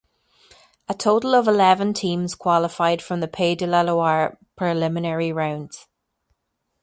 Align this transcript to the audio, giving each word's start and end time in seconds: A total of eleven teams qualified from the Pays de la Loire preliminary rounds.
A 0.89 0.95
total 0.95 1.35
of 1.35 1.47
eleven 1.47 1.93
teams 1.93 2.33
qualified 2.33 3.03
from 3.03 3.19
the 3.19 3.27
Pays 3.27 3.57
de 3.57 3.67
la 3.67 3.83
Loire 3.83 4.35
preliminary 4.55 5.31
rounds. 5.31 5.85